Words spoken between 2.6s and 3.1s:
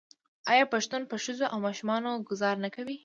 نه کوي؟